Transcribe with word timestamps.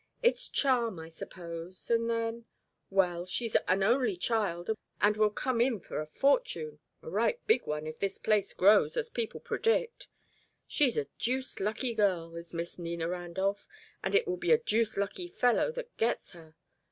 It's 0.23 0.49
charm, 0.49 0.99
I 0.99 1.09
suppose, 1.09 1.91
and 1.91 2.09
then 2.09 2.45
well, 2.89 3.23
she's 3.23 3.55
an 3.67 3.83
only 3.83 4.15
child 4.15 4.71
and 4.99 5.15
will 5.15 5.29
come 5.29 5.61
in 5.61 5.79
for 5.79 6.01
a 6.01 6.07
fortune 6.07 6.79
a 7.03 7.09
right 7.11 7.39
big 7.45 7.67
one 7.67 7.85
if 7.85 7.99
this 7.99 8.17
place 8.17 8.51
grows 8.55 8.97
as 8.97 9.09
people 9.11 9.39
predict. 9.39 10.07
She's 10.65 10.97
a 10.97 11.05
deuced 11.19 11.59
lucky 11.59 11.93
girl, 11.93 12.35
is 12.35 12.51
Miss 12.51 12.79
Nina 12.79 13.07
Randolph, 13.09 13.67
and 14.03 14.15
it 14.15 14.25
will 14.27 14.37
be 14.37 14.51
a 14.51 14.57
deuced 14.57 14.97
lucky 14.97 15.27
fellow 15.27 15.71
that 15.73 15.95
gets 15.97 16.31
her. 16.31 16.55